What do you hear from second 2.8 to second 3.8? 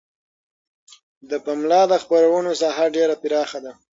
ډیره پراخه ده.